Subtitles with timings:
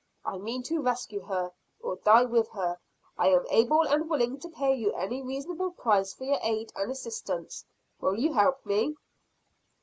[0.25, 2.79] I mean to rescue her or die with her.
[3.19, 6.89] I am able and willing to pay you any reasonable price for your aid and
[6.91, 7.63] assistance,
[7.99, 8.95] Will you help me?"